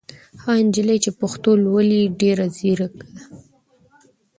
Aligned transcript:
هغه 0.43 0.61
نجلۍ 0.67 0.97
چې 1.03 1.09
پښتو 1.19 1.51
لولي 1.63 2.01
ډېره 2.19 2.45
ځېره 2.57 2.87
ده. 2.97 3.03